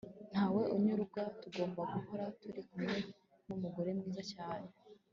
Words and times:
ntawe 0.31 0.61
unyurwa 0.75 1.21
tugomba 1.41 1.81
guhora 1.93 2.25
turi 2.39 2.61
kumwe 2.69 2.97
n'umugore 3.47 3.89
mwiza 3.97 4.21
cyane 4.33 4.67